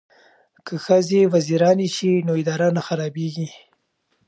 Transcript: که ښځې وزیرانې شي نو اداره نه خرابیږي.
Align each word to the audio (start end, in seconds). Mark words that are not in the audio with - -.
که 0.65 0.73
ښځې 0.85 1.21
وزیرانې 1.33 1.87
شي 1.95 2.11
نو 2.27 2.33
اداره 2.41 2.67
نه 2.77 2.81
خرابیږي. 2.87 3.47